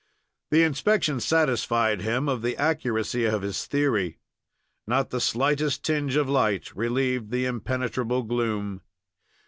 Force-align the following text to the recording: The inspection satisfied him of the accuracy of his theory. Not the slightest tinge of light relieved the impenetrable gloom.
The 0.49 0.63
inspection 0.63 1.19
satisfied 1.19 2.01
him 2.01 2.27
of 2.27 2.41
the 2.41 2.57
accuracy 2.57 3.25
of 3.25 3.43
his 3.43 3.67
theory. 3.67 4.17
Not 4.87 5.11
the 5.11 5.21
slightest 5.21 5.83
tinge 5.83 6.15
of 6.15 6.27
light 6.27 6.75
relieved 6.75 7.29
the 7.29 7.45
impenetrable 7.45 8.23
gloom. 8.23 8.81